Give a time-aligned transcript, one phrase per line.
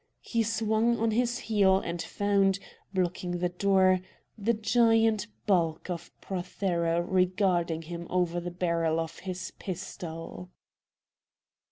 [0.23, 2.57] He swung on his heel and found,
[2.91, 3.99] blocking the door,
[4.35, 10.49] the giant bulk of Prothero regarding him over the barrel of his pistol.